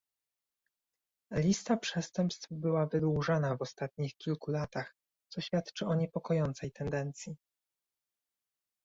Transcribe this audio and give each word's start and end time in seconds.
Lista 1.31 1.77
przestępstw 1.77 2.47
była 2.53 2.85
wydłużana 2.85 3.55
w 3.57 3.61
ostatnich 3.61 4.17
kilku 4.17 4.51
latach, 4.51 4.95
co 5.31 5.41
świadczy 5.41 5.85
o 5.85 5.95
niepokojącej 5.95 6.71
tendencji 6.71 7.35